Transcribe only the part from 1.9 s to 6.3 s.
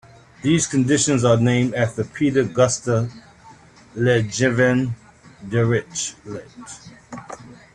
Peter Gustav Lejeune Dirichlet.